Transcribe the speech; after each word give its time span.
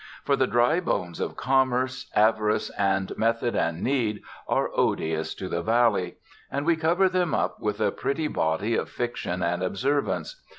For 0.23 0.35
the 0.35 0.47
dry 0.47 0.79
bones 0.79 1.19
of 1.19 1.37
commerce, 1.37 2.09
avarice 2.15 2.71
and 2.71 3.15
method 3.19 3.55
and 3.55 3.83
need, 3.83 4.23
are 4.47 4.71
odious 4.73 5.35
to 5.35 5.47
the 5.47 5.61
Valley; 5.61 6.15
and 6.49 6.65
we 6.65 6.75
cover 6.75 7.07
them 7.07 7.35
up 7.35 7.59
with 7.61 7.79
a 7.79 7.91
pretty 7.91 8.27
body 8.27 8.75
of 8.75 8.89
fiction 8.89 9.43
and 9.43 9.61
observances. 9.61 10.41